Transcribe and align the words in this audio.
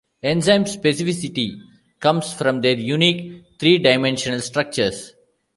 Enzymes' 0.23 0.71
specificity 0.75 1.61
comes 1.99 2.33
from 2.33 2.61
their 2.61 2.73
unique 2.73 3.43
three-dimensional 3.59 4.39
structures. 4.39 5.13